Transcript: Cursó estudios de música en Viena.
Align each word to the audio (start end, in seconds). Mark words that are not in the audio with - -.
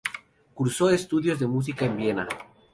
Cursó 0.55 0.89
estudios 0.89 1.39
de 1.39 1.45
música 1.45 1.85
en 1.85 1.95
Viena. 1.95 2.27